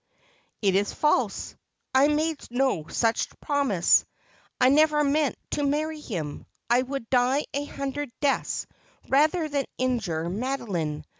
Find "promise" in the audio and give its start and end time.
3.39-4.03